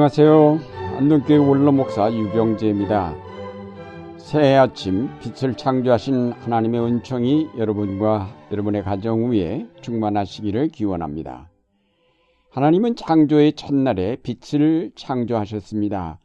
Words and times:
안녕하세요. 0.00 0.60
안동교회 0.96 1.36
원로목사 1.36 2.10
유병재입니다. 2.14 3.14
새해 4.16 4.56
아침 4.56 5.10
빛을 5.20 5.58
창조하신 5.58 6.32
하나님의 6.32 6.80
은총이 6.80 7.50
여러분과 7.58 8.34
여러분의 8.50 8.82
가정 8.82 9.30
위에 9.30 9.66
충만하시기를 9.82 10.68
기원합니다. 10.68 11.50
하나님은 12.48 12.96
창조의 12.96 13.52
첫날에 13.52 14.16
빛을 14.22 14.92
창조하셨습니다. 14.96 16.18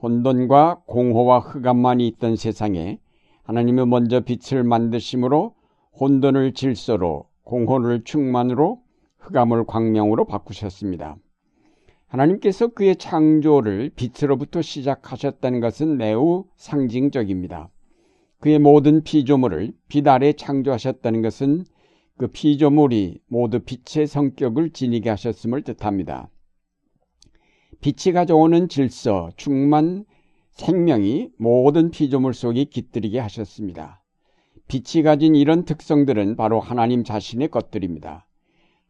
혼돈과 0.00 0.84
공허와 0.86 1.40
흑암만이 1.40 2.08
있던 2.08 2.36
세상에 2.36 2.98
하나님은 3.42 3.90
먼저 3.90 4.20
빛을 4.20 4.64
만드심으로 4.64 5.54
혼돈을 6.00 6.54
질서로 6.54 7.26
공허를 7.44 8.04
충만으로 8.04 8.80
흑암을 9.18 9.66
광명으로 9.66 10.24
바꾸셨습니다. 10.24 11.16
하나님께서 12.12 12.68
그의 12.68 12.96
창조를 12.96 13.90
빛으로부터 13.96 14.60
시작하셨다는 14.60 15.60
것은 15.60 15.96
매우 15.96 16.44
상징적입니다. 16.56 17.70
그의 18.38 18.58
모든 18.58 19.02
피조물을 19.02 19.72
빛 19.88 20.06
아래 20.06 20.34
창조하셨다는 20.34 21.22
것은 21.22 21.64
그 22.18 22.26
피조물이 22.26 23.20
모두 23.28 23.60
빛의 23.60 24.06
성격을 24.06 24.72
지니게 24.72 25.08
하셨음을 25.08 25.62
뜻합니다. 25.62 26.28
빛이 27.80 28.12
가져오는 28.12 28.68
질서, 28.68 29.30
충만, 29.36 30.04
생명이 30.50 31.30
모든 31.38 31.90
피조물 31.90 32.34
속에 32.34 32.64
깃들이게 32.64 33.18
하셨습니다. 33.20 34.02
빛이 34.68 35.02
가진 35.02 35.34
이런 35.34 35.64
특성들은 35.64 36.36
바로 36.36 36.60
하나님 36.60 37.04
자신의 37.04 37.48
것들입니다. 37.48 38.26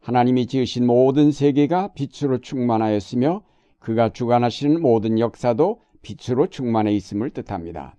하나님이 0.03 0.47
지으신 0.47 0.85
모든 0.85 1.31
세계가 1.31 1.93
빛으로 1.93 2.39
충만하였으며 2.39 3.41
그가 3.79 4.09
주관하시는 4.09 4.81
모든 4.81 5.17
역사도 5.17 5.79
빛으로 6.01 6.47
충만해 6.47 6.93
있음을 6.93 7.29
뜻합니다. 7.29 7.95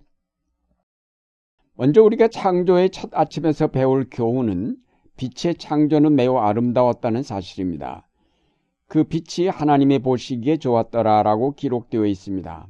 먼저 1.73 2.03
우리가 2.03 2.27
창조의 2.27 2.91
첫 2.91 3.09
아침에서 3.11 3.67
배울 3.67 4.07
교훈은 4.09 4.77
빛의 5.17 5.55
창조는 5.55 6.15
매우 6.15 6.37
아름다웠다는 6.37 7.23
사실입니다. 7.23 8.07
그 8.87 9.05
빛이 9.05 9.47
하나님의 9.47 9.99
보시기에 9.99 10.57
좋았더라라고 10.57 11.55
기록되어 11.55 12.05
있습니다. 12.05 12.67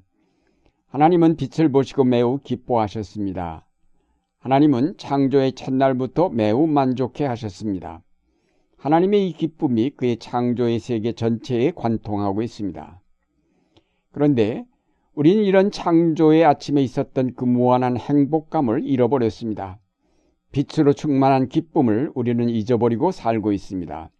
하나님은 0.87 1.35
빛을 1.35 1.73
보시고 1.73 2.05
매우 2.05 2.39
기뻐하셨습니다. 2.41 3.67
하나님은 4.39 4.95
창조의 4.95 5.51
첫날부터 5.53 6.29
매우 6.29 6.67
만족해 6.67 7.25
하셨습니다. 7.25 8.04
하나님의 8.85 9.27
이 9.27 9.33
기쁨이 9.33 9.89
그의 9.89 10.17
창조의 10.17 10.77
세계 10.77 11.13
전체에 11.13 11.71
관통하고 11.75 12.43
있습니다. 12.43 13.01
그런데 14.11 14.63
우리는 15.15 15.43
이런 15.43 15.71
창조의 15.71 16.45
아침에 16.45 16.83
있었던 16.83 17.33
그 17.33 17.45
무한한 17.45 17.97
행복감을 17.97 18.85
잃어버렸습니다. 18.85 19.79
빛으로 20.51 20.93
충만한 20.93 21.49
기쁨을 21.49 22.11
우리는 22.13 22.47
잊어버리고 22.47 23.09
살고 23.09 23.53
있습니다. 23.53 24.11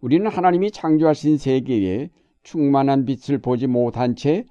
우리는 0.00 0.26
하나님이 0.26 0.72
창조하신 0.72 1.38
세계에 1.38 2.10
충만한 2.42 3.04
빛을 3.04 3.38
보지 3.38 3.68
못한 3.68 4.16
채 4.16 4.44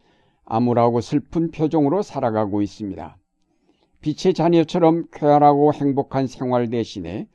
암울하고 0.46 1.02
슬픈 1.02 1.52
표정으로 1.52 2.02
살아가고 2.02 2.62
있습니다. 2.62 3.18
빛의 4.00 4.34
자녀처럼 4.34 5.08
쾌활하고 5.12 5.74
행복한 5.74 6.28
생활 6.28 6.70
대신에 6.70 7.28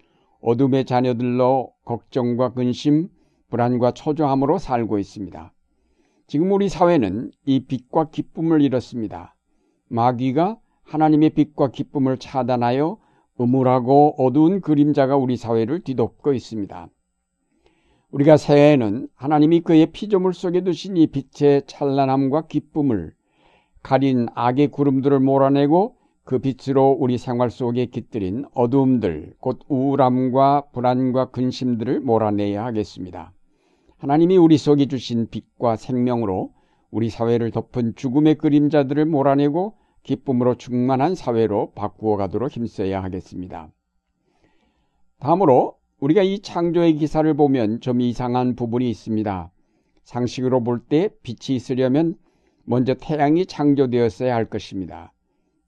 어둠의 0.44 0.84
자녀들로 0.84 1.72
걱정과 1.86 2.52
근심, 2.52 3.08
불안과 3.48 3.92
초조함으로 3.92 4.58
살고 4.58 4.98
있습니다. 4.98 5.52
지금 6.26 6.52
우리 6.52 6.68
사회는 6.68 7.30
이 7.46 7.64
빛과 7.64 8.10
기쁨을 8.10 8.60
잃었습니다. 8.60 9.34
마귀가 9.88 10.58
하나님의 10.82 11.30
빛과 11.30 11.70
기쁨을 11.70 12.18
차단하여 12.18 12.98
음울하고 13.40 14.16
어두운 14.18 14.60
그림자가 14.60 15.16
우리 15.16 15.38
사회를 15.38 15.80
뒤덮고 15.80 16.34
있습니다. 16.34 16.88
우리가 18.10 18.36
새해에는 18.36 19.08
하나님이 19.14 19.60
그의 19.60 19.86
피조물 19.86 20.34
속에 20.34 20.60
두신 20.60 20.98
이 20.98 21.06
빛의 21.06 21.62
찬란함과 21.66 22.48
기쁨을 22.48 23.14
가린 23.82 24.28
악의 24.34 24.68
구름들을 24.68 25.20
몰아내고 25.20 25.96
그 26.24 26.38
빛으로 26.38 26.96
우리 26.98 27.18
생활 27.18 27.50
속에 27.50 27.86
깃들인 27.86 28.46
어두움들, 28.54 29.34
곧 29.40 29.60
우울함과 29.68 30.68
불안과 30.72 31.30
근심들을 31.30 32.00
몰아내야 32.00 32.64
하겠습니다. 32.64 33.32
하나님이 33.98 34.36
우리 34.38 34.56
속에 34.56 34.86
주신 34.86 35.28
빛과 35.28 35.76
생명으로 35.76 36.52
우리 36.90 37.10
사회를 37.10 37.50
덮은 37.50 37.94
죽음의 37.96 38.36
그림자들을 38.36 39.04
몰아내고 39.04 39.74
기쁨으로 40.02 40.56
충만한 40.56 41.14
사회로 41.14 41.72
바꾸어 41.74 42.16
가도록 42.16 42.50
힘써야 42.50 43.02
하겠습니다. 43.02 43.70
다음으로 45.20 45.76
우리가 46.00 46.22
이 46.22 46.40
창조의 46.40 46.94
기사를 46.96 47.32
보면 47.34 47.80
좀 47.80 48.00
이상한 48.00 48.56
부분이 48.56 48.88
있습니다. 48.90 49.50
상식으로 50.04 50.62
볼 50.62 50.80
때 50.88 51.08
빛이 51.22 51.56
있으려면 51.56 52.16
먼저 52.64 52.94
태양이 52.94 53.46
창조되었어야 53.46 54.34
할 54.34 54.44
것입니다. 54.46 55.13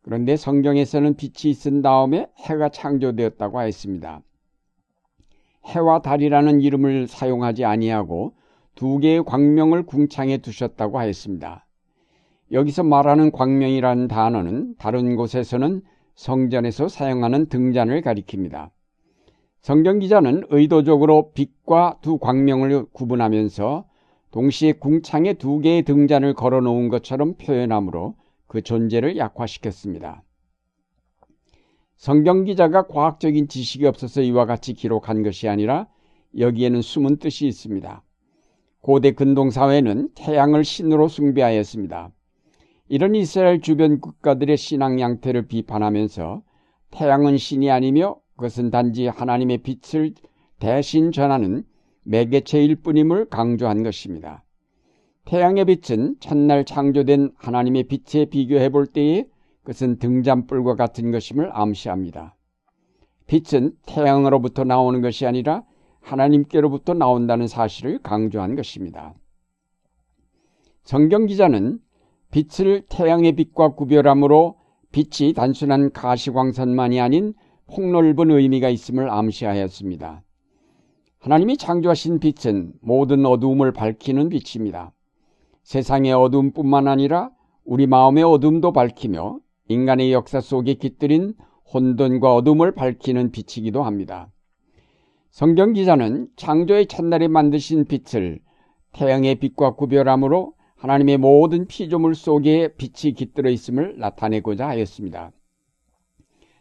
그런데 0.06 0.36
성경에서는 0.36 1.16
빛이 1.16 1.50
있은 1.50 1.82
다음에 1.82 2.28
해가 2.38 2.68
창조되었다고 2.68 3.58
하였습니다. 3.58 4.22
해와 5.64 6.00
달이라는 6.00 6.60
이름을 6.60 7.08
사용하지 7.08 7.64
아니하고 7.64 8.32
두 8.76 9.00
개의 9.00 9.24
광명을 9.24 9.82
궁창에 9.82 10.38
두셨다고 10.38 11.00
하였습니다. 11.00 11.66
여기서 12.52 12.84
말하는 12.84 13.32
광명이라는 13.32 14.06
단어는 14.06 14.76
다른 14.78 15.16
곳에서는 15.16 15.82
성전에서 16.14 16.86
사용하는 16.86 17.48
등잔을 17.48 18.02
가리킵니다. 18.02 18.70
성경 19.60 19.98
기자는 19.98 20.44
의도적으로 20.50 21.32
빛과 21.32 21.98
두 22.00 22.18
광명을 22.18 22.84
구분하면서 22.92 23.86
동시에 24.30 24.74
궁창에 24.74 25.32
두 25.32 25.58
개의 25.58 25.82
등잔을 25.82 26.34
걸어 26.34 26.60
놓은 26.60 26.90
것처럼 26.90 27.34
표현하므로 27.34 28.14
그 28.56 28.62
존재를 28.62 29.18
약화시켰습니다. 29.18 30.22
성경 31.94 32.44
기자가 32.44 32.86
과학적인 32.86 33.48
지식이 33.48 33.84
없어서 33.84 34.22
이와 34.22 34.46
같이 34.46 34.72
기록한 34.72 35.22
것이 35.22 35.46
아니라 35.46 35.88
여기에는 36.38 36.80
숨은 36.80 37.18
뜻이 37.18 37.46
있습니다. 37.46 38.02
고대 38.80 39.10
근동 39.12 39.50
사회는 39.50 40.08
태양을 40.14 40.64
신으로 40.64 41.08
숭배하였습니다. 41.08 42.12
이런 42.88 43.14
이스라엘 43.14 43.60
주변 43.60 44.00
국가들의 44.00 44.56
신앙 44.56 45.00
양태를 45.00 45.48
비판하면서 45.48 46.42
태양은 46.92 47.36
신이 47.36 47.70
아니며 47.70 48.16
그것은 48.36 48.70
단지 48.70 49.06
하나님의 49.06 49.58
빛을 49.58 50.14
대신 50.58 51.12
전하는 51.12 51.62
매개체일 52.04 52.76
뿐임을 52.76 53.26
강조한 53.26 53.82
것입니다. 53.82 54.45
태양의 55.26 55.64
빛은 55.64 56.16
첫날 56.20 56.64
창조된 56.64 57.32
하나님의 57.36 57.84
빛에 57.84 58.26
비교해 58.26 58.68
볼 58.68 58.86
때에 58.86 59.26
그것은 59.62 59.98
등잔불과 59.98 60.76
같은 60.76 61.10
것임을 61.10 61.50
암시합니다. 61.52 62.36
빛은 63.26 63.72
태양으로부터 63.86 64.62
나오는 64.62 65.00
것이 65.00 65.26
아니라 65.26 65.64
하나님께로부터 66.00 66.94
나온다는 66.94 67.48
사실을 67.48 67.98
강조한 67.98 68.54
것입니다. 68.54 69.14
성경 70.84 71.26
기자는 71.26 71.80
빛을 72.30 72.82
태양의 72.88 73.32
빛과 73.32 73.74
구별함으로 73.74 74.56
빛이 74.92 75.32
단순한 75.32 75.90
가시광선만이 75.90 77.00
아닌 77.00 77.34
폭넓은 77.66 78.30
의미가 78.30 78.68
있음을 78.68 79.10
암시하였습니다. 79.10 80.22
하나님이 81.18 81.56
창조하신 81.56 82.20
빛은 82.20 82.74
모든 82.80 83.26
어두움을 83.26 83.72
밝히는 83.72 84.28
빛입니다. 84.28 84.92
세상의 85.66 86.12
어둠뿐만 86.12 86.86
아니라 86.86 87.32
우리 87.64 87.88
마음의 87.88 88.22
어둠도 88.22 88.72
밝히며 88.72 89.40
인간의 89.66 90.12
역사 90.12 90.40
속에 90.40 90.74
깃들인 90.74 91.34
혼돈과 91.74 92.36
어둠을 92.36 92.72
밝히는 92.72 93.32
빛이기도 93.32 93.82
합니다. 93.82 94.30
성경 95.30 95.72
기자는 95.72 96.28
창조의 96.36 96.86
첫날에 96.86 97.26
만드신 97.26 97.86
빛을 97.86 98.38
태양의 98.92 99.40
빛과 99.40 99.74
구별함으로 99.74 100.54
하나님의 100.76 101.18
모든 101.18 101.66
피조물 101.66 102.14
속에 102.14 102.76
빛이 102.76 103.14
깃들어 103.14 103.50
있음을 103.50 103.98
나타내고자 103.98 104.68
하였습니다. 104.68 105.32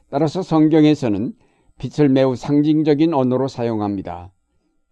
따라서 0.10 0.42
성경에서는 0.42 1.34
빛을 1.78 2.10
매우 2.10 2.36
상징적인 2.36 3.13
언어로 3.13 3.50
사용합니다. 3.50 4.34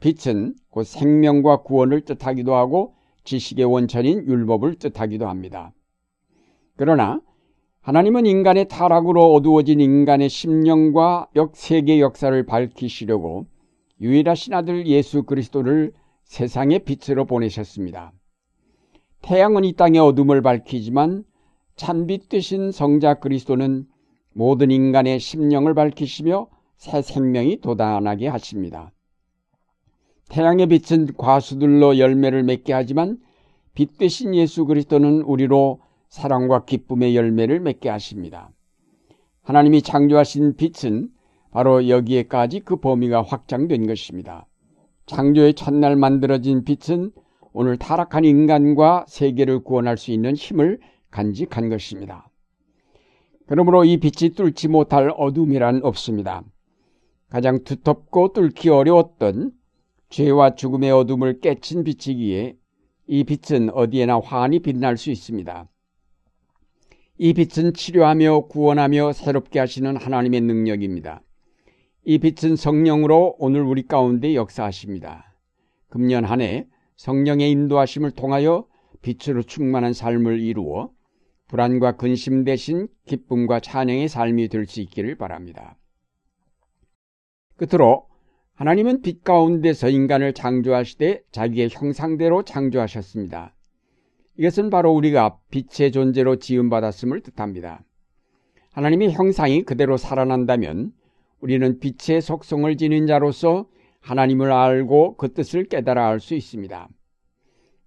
빛은 0.01 0.53
곧 0.69 0.83
생명과 0.83 1.63
구원을 1.63 2.01
뜻하기도 2.01 2.53
하고 2.53 2.93
지식의 3.23 3.71
원천인 3.71 4.25
율법을 4.25 4.75
뜻하기도 4.75 5.27
합니다. 5.27 5.71
그러나 6.75 7.21
하나님은 7.81 8.25
인간의 8.25 8.67
타락으로 8.69 9.33
어두워진 9.33 9.81
인간의 9.81 10.29
심령과 10.29 11.27
역 11.35 11.55
세계 11.55 11.99
역사를 11.99 12.45
밝히시려고 12.45 13.45
유일하신 13.99 14.53
아들 14.53 14.87
예수 14.87 15.23
그리스도를 15.23 15.93
세상의 16.23 16.79
빛으로 16.79 17.25
보내셨습니다. 17.25 18.13
태양은 19.21 19.63
이 19.63 19.73
땅의 19.73 19.99
어둠을 19.99 20.41
밝히지만 20.41 21.23
참빛 21.75 22.29
되신 22.29 22.71
성자 22.71 23.15
그리스도는 23.15 23.85
모든 24.33 24.71
인간의 24.71 25.19
심령을 25.19 25.73
밝히시며 25.73 26.47
새 26.77 27.01
생명이 27.01 27.61
돋아나게 27.61 28.27
하십니다. 28.27 28.91
태양의 30.33 30.65
빛은 30.65 31.13
과수들로 31.15 31.99
열매를 31.99 32.41
맺게 32.41 32.73
하지만 32.73 33.19
빛 33.75 33.99
대신 33.99 34.33
예수 34.33 34.65
그리스도는 34.65 35.21
우리로 35.21 35.79
사랑과 36.09 36.65
기쁨의 36.65 37.15
열매를 37.15 37.59
맺게 37.59 37.87
하십니다. 37.89 38.49
하나님이 39.43 39.83
창조하신 39.83 40.55
빛은 40.55 41.09
바로 41.51 41.87
여기에까지 41.87 42.61
그 42.61 42.77
범위가 42.77 43.21
확장된 43.21 43.85
것입니다. 43.85 44.47
창조의 45.05 45.53
첫날 45.53 45.95
만들어진 45.95 46.63
빛은 46.63 47.11
오늘 47.51 47.77
타락한 47.77 48.25
인간과 48.25 49.05
세계를 49.07 49.59
구원할 49.59 49.99
수 49.99 50.09
있는 50.09 50.35
힘을 50.35 50.79
간직한 51.11 51.69
것입니다. 51.69 52.27
그러므로 53.45 53.85
이 53.85 53.97
빛이 53.97 54.31
뚫지 54.31 54.67
못할 54.67 55.13
어둠이란 55.15 55.81
없습니다. 55.83 56.41
가장 57.29 57.63
두텁고 57.63 58.33
뚫기 58.33 58.69
어려웠던 58.69 59.51
죄와 60.13 60.53
죽음의 60.53 60.91
어둠을 60.91 61.39
깨친 61.39 61.83
빛이기에 61.83 62.55
이 63.07 63.23
빛은 63.23 63.71
어디에나 63.71 64.19
환히 64.19 64.59
빛날 64.59 64.95
수 64.95 65.09
있습니다. 65.09 65.67
이 67.17 67.33
빛은 67.33 67.73
치료하며 67.73 68.41
구원하며 68.41 69.13
새롭게 69.13 69.57
하시는 69.57 69.97
하나님의 69.97 70.41
능력입니다. 70.41 71.23
이 72.05 72.19
빛은 72.19 72.55
성령으로 72.55 73.37
오늘 73.39 73.63
우리 73.63 73.87
가운데 73.87 74.35
역사하십니다. 74.35 75.33
금년 75.89 76.25
한 76.25 76.41
해 76.41 76.67
성령의 76.97 77.49
인도하심을 77.49 78.11
통하여 78.11 78.67
빛으로 79.01 79.41
충만한 79.41 79.93
삶을 79.93 80.41
이루어 80.41 80.91
불안과 81.47 81.97
근심 81.97 82.43
대신 82.43 82.87
기쁨과 83.07 83.61
찬양의 83.61 84.09
삶이 84.09 84.49
될 84.49 84.67
수 84.67 84.79
있기를 84.79 85.15
바랍니다. 85.15 85.75
끝으로 87.57 88.12
하나님은 88.55 89.01
빛 89.01 89.23
가운데서 89.23 89.89
인간을 89.89 90.33
창조하시되 90.33 91.23
자기의 91.31 91.69
형상대로 91.71 92.43
창조하셨습니다. 92.43 93.55
이것은 94.37 94.69
바로 94.69 94.91
우리가 94.93 95.37
빛의 95.49 95.91
존재로 95.91 96.37
지음받았음을 96.37 97.21
뜻합니다. 97.21 97.83
하나님의 98.71 99.11
형상이 99.11 99.63
그대로 99.63 99.97
살아난다면 99.97 100.91
우리는 101.39 101.79
빛의 101.79 102.21
속성을 102.21 102.77
지닌 102.77 103.07
자로서 103.07 103.67
하나님을 104.01 104.51
알고 104.51 105.17
그 105.17 105.33
뜻을 105.33 105.65
깨달아 105.65 106.07
알 106.07 106.19
수 106.19 106.35
있습니다. 106.35 106.87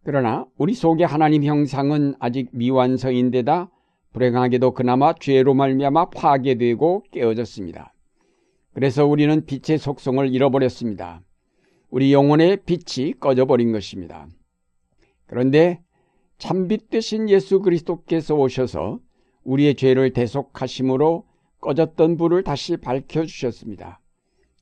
그러나 0.05 0.47
우리 0.57 0.75
속의 0.75 1.07
하나님 1.07 1.43
형상은 1.45 2.15
아직 2.19 2.49
미완성인데다 2.53 3.71
불행하게도 4.13 4.73
그나마 4.73 5.13
죄로 5.15 5.55
말미암아 5.55 6.11
파괴되고 6.11 7.05
깨어졌습니다. 7.11 7.93
그래서 8.76 9.06
우리는 9.06 9.46
빛의 9.46 9.78
속성을 9.78 10.34
잃어버렸습니다. 10.34 11.23
우리 11.88 12.12
영혼의 12.12 12.58
빛이 12.67 13.14
꺼져버린 13.19 13.73
것입니다. 13.73 14.28
그런데 15.25 15.82
참빛 16.37 16.90
되신 16.90 17.31
예수 17.31 17.61
그리스도께서 17.62 18.34
오셔서 18.34 19.00
우리의 19.44 19.76
죄를 19.76 20.12
대속하심으로 20.12 21.26
꺼졌던 21.62 22.19
불을 22.19 22.43
다시 22.43 22.76
밝혀주셨습니다. 22.76 24.02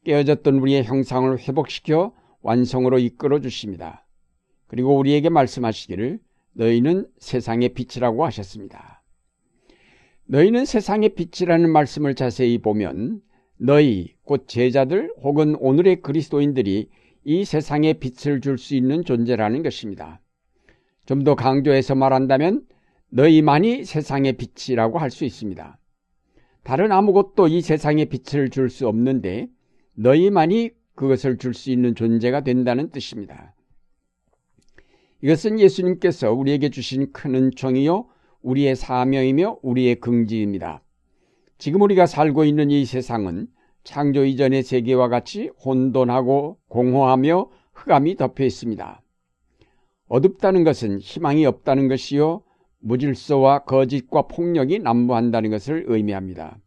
깨어졌던 0.04 0.60
우리의 0.60 0.84
형상을 0.84 1.36
회복시켜 1.36 2.14
완성으로 2.40 3.00
이끌어 3.00 3.40
주십니다. 3.40 4.06
그리고 4.68 4.96
우리에게 4.96 5.28
말씀하시기를 5.28 6.20
너희는 6.52 7.08
세상의 7.18 7.70
빛이라고 7.70 8.24
하셨습니다. 8.26 9.02
너희는 10.26 10.66
세상의 10.66 11.16
빛이라는 11.16 11.68
말씀을 11.68 12.14
자세히 12.14 12.58
보면 12.58 13.20
너희 13.58 14.14
곧 14.24 14.46
제자들 14.48 15.12
혹은 15.22 15.56
오늘의 15.56 16.02
그리스도인들이 16.02 16.88
이 17.24 17.44
세상에 17.44 17.94
빛을 17.94 18.40
줄 18.40 18.58
수 18.58 18.74
있는 18.76 19.04
존재라는 19.04 19.62
것입니다. 19.62 20.20
좀 21.06 21.24
더 21.24 21.34
강조해서 21.34 21.94
말한다면 21.94 22.66
너희만이 23.10 23.84
세상의 23.84 24.34
빛이라고 24.34 24.98
할 24.98 25.10
수 25.10 25.24
있습니다. 25.24 25.78
다른 26.62 26.92
아무것도 26.92 27.48
이 27.48 27.60
세상에 27.60 28.06
빛을 28.06 28.50
줄 28.50 28.70
수 28.70 28.88
없는데 28.88 29.48
너희만이 29.94 30.70
그것을 30.94 31.38
줄 31.38 31.54
수 31.54 31.70
있는 31.70 31.94
존재가 31.94 32.42
된다는 32.42 32.90
뜻입니다. 32.90 33.54
이것은 35.22 35.58
예수님께서 35.60 36.32
우리에게 36.32 36.68
주신 36.70 37.12
큰 37.12 37.34
은총이요 37.34 38.06
우리의 38.42 38.76
사명이며 38.76 39.60
우리의 39.62 39.96
긍지입니다. 39.96 40.83
지금 41.58 41.82
우리가 41.82 42.06
살고 42.06 42.44
있는 42.44 42.70
이 42.70 42.84
세상은 42.84 43.46
창조 43.84 44.24
이전의 44.24 44.62
세계와 44.62 45.08
같이 45.08 45.50
혼돈하고 45.64 46.58
공허하며 46.68 47.50
흑암이 47.74 48.16
덮여 48.16 48.44
있습니다. 48.44 49.02
어둡다는 50.08 50.64
것은 50.64 51.00
희망이 51.00 51.44
없다는 51.46 51.88
것이요 51.88 52.42
무질서와 52.80 53.60
거짓과 53.60 54.22
폭력이 54.22 54.78
난무한다는 54.78 55.50
것을 55.50 55.84
의미합니다. 55.88 56.58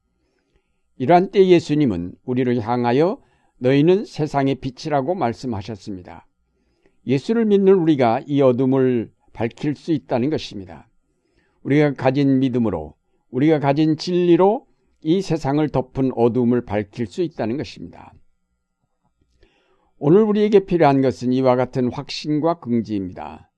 이러한 0.98 1.32
때 1.32 1.46
예수님은 1.48 2.14
우리를 2.26 2.60
향하여 2.60 3.20
너희는 3.60 4.06
세상의 4.06 4.56
빛이라고 4.56 5.16
말씀하셨습니다. 5.16 6.28
예수를 7.06 7.46
믿는 7.46 7.74
우리가 7.74 8.22
이 8.26 8.42
어둠을 8.42 9.12
밝힐 9.34 9.76
수 9.76 9.92
있다는 9.92 10.30
것입니다. 10.30 10.90
우리가 11.64 11.94
가진 11.94 12.40
믿음으로, 12.40 12.96
우리가 13.30 13.60
가진 13.60 13.98
진리로 13.98 14.67
이 15.10 15.22
세상을 15.22 15.70
덮은 15.70 16.12
어둠을 16.18 16.66
밝힐 16.66 17.08
수 17.08 17.22
있다는 17.22 17.56
것입니다. 17.56 18.14
오늘 20.00 20.22
우리에게 20.24 20.66
필요한 20.66 21.02
것은 21.02 21.32
이와 21.32 21.56
같은 21.56 21.90
확신과 21.90 22.60
긍지입니다. 22.60 23.50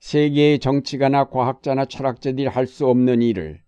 세계의 0.00 0.58
정치가나 0.58 1.28
과학자나 1.28 1.84
철학자들이 1.84 2.48
할 2.48 2.66
수 2.66 2.88
없는 2.88 3.22
일을, 3.22 3.60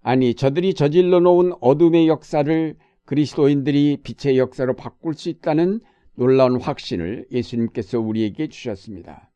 아니, 0.00 0.34
저들이 0.34 0.74
저질러 0.74 1.18
놓은 1.18 1.54
어둠의 1.60 2.06
역사를 2.06 2.76
그리스도인들이 3.04 3.98
빛의 4.04 4.38
역사로 4.38 4.76
바꿀 4.76 5.14
수 5.14 5.30
있다는 5.30 5.80
놀라운 6.14 6.60
확신을 6.60 7.26
예수님께서 7.32 7.98
우리에게 7.98 8.46
주셨습니다. 8.46 9.32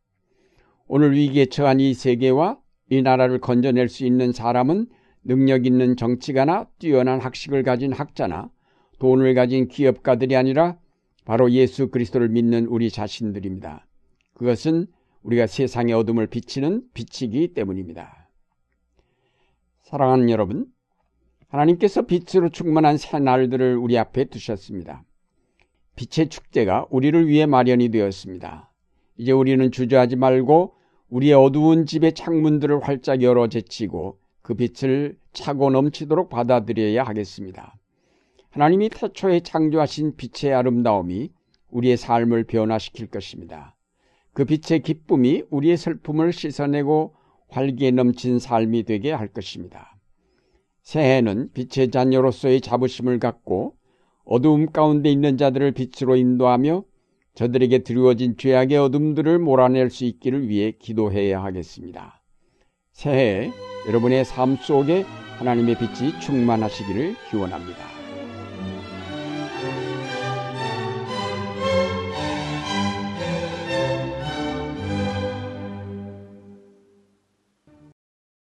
오늘 0.86 1.16
위기에 1.16 1.46
처한 1.46 1.80
이 1.80 1.94
세계와 1.94 2.60
이 2.90 3.02
나라를 3.02 3.40
건져낼 3.40 3.88
수 3.88 4.06
있는 4.06 4.30
사람은 4.30 4.86
능력 5.28 5.66
있는 5.66 5.94
정치가나 5.94 6.64
뛰어난 6.78 7.20
학식을 7.20 7.62
가진 7.62 7.92
학자나 7.92 8.50
돈을 8.98 9.34
가진 9.34 9.68
기업가들이 9.68 10.34
아니라 10.34 10.78
바로 11.26 11.50
예수 11.50 11.90
그리스도를 11.90 12.30
믿는 12.30 12.64
우리 12.64 12.90
자신들입니다. 12.90 13.86
그것은 14.32 14.86
우리가 15.22 15.46
세상의 15.46 15.92
어둠을 15.92 16.28
비치는 16.28 16.84
빛이기 16.94 17.52
때문입니다. 17.52 18.30
사랑하는 19.82 20.30
여러분, 20.30 20.66
하나님께서 21.48 22.06
빛으로 22.06 22.48
충만한 22.48 22.96
새 22.96 23.18
날들을 23.18 23.76
우리 23.76 23.98
앞에 23.98 24.24
두셨습니다. 24.24 25.04
빛의 25.96 26.30
축제가 26.30 26.86
우리를 26.88 27.28
위해 27.28 27.44
마련이 27.44 27.90
되었습니다. 27.90 28.70
이제 29.18 29.32
우리는 29.32 29.70
주저하지 29.70 30.16
말고 30.16 30.74
우리의 31.10 31.34
어두운 31.34 31.84
집의 31.84 32.14
창문들을 32.14 32.80
활짝 32.82 33.20
열어 33.20 33.48
제치고 33.48 34.18
그 34.48 34.54
빛을 34.54 35.14
차고 35.34 35.68
넘치도록 35.68 36.30
받아들여야 36.30 37.02
하겠습니다. 37.02 37.76
하나님이 38.48 38.88
태초에 38.88 39.40
창조하신 39.40 40.16
빛의 40.16 40.54
아름다움이 40.54 41.30
우리의 41.68 41.98
삶을 41.98 42.44
변화시킬 42.44 43.08
것입니다. 43.08 43.76
그 44.32 44.46
빛의 44.46 44.80
기쁨이 44.84 45.42
우리의 45.50 45.76
슬픔을 45.76 46.32
씻어내고 46.32 47.14
활기에 47.50 47.90
넘친 47.90 48.38
삶이 48.38 48.84
되게 48.84 49.12
할 49.12 49.28
것입니다. 49.28 49.98
새해는 50.80 51.50
빛의 51.52 51.90
자녀로서의 51.90 52.62
자부심을 52.62 53.18
갖고 53.18 53.76
어두움 54.24 54.72
가운데 54.72 55.10
있는 55.10 55.36
자들을 55.36 55.72
빛으로 55.72 56.16
인도하며 56.16 56.84
저들에게 57.34 57.80
드리워진 57.80 58.38
죄악의 58.38 58.78
어둠들을 58.78 59.40
몰아낼 59.40 59.90
수 59.90 60.06
있기를 60.06 60.48
위해 60.48 60.72
기도해야 60.72 61.44
하겠습니다. 61.44 62.17
새해 62.98 63.52
여러분의 63.86 64.24
삶 64.24 64.56
속에 64.56 65.04
하나님의 65.38 65.78
빛이 65.78 66.18
충만하시기를 66.18 67.14
기원합니다. 67.30 67.87